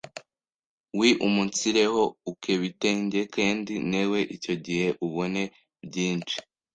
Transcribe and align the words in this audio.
wiumunsireho 0.99 2.03
ukebitenge 2.31 3.19
kendi 3.35 3.73
newe 3.91 4.19
icyo 4.35 4.53
gihe 4.65 4.87
ubone 5.05 5.41
byinshi 5.87 6.37